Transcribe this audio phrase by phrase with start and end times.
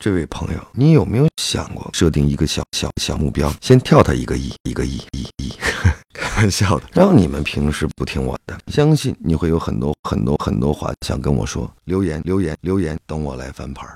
[0.00, 5.52] 这位朋友，你有没有想过设定一个小小小目标，先跳他一个亿，一个亿，一亿，
[6.14, 13.86] 开玩笑的，让你们平时不听我的，相信你会有很多很多很多话想跟我说，留言留言留言，等我来翻牌。